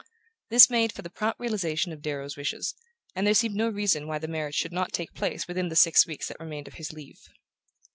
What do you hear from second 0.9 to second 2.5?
for the prompt realization of Darrow's